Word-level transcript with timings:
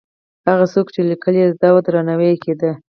هغه 0.49 0.65
څوک 0.73 0.87
چې 0.93 0.99
لیکل 1.09 1.33
یې 1.41 1.47
زده 1.55 1.67
وو، 1.73 1.83
درناوی 1.85 2.27
یې 2.31 2.37
کېده. 2.43 2.71